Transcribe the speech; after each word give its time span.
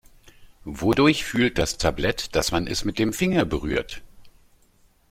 Wodurch 0.65 1.23
fühlt 1.23 1.59
das 1.59 1.77
Tablet, 1.77 2.35
dass 2.35 2.51
man 2.51 2.65
es 2.65 2.85
mit 2.85 2.97
dem 2.97 3.13
Finger 3.13 3.45
berührt? 3.45 4.01